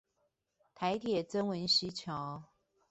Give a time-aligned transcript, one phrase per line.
[0.73, 2.45] 臺鐵曾文溪橋